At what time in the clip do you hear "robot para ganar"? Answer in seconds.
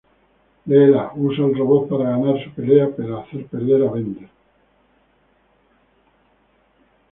1.55-2.43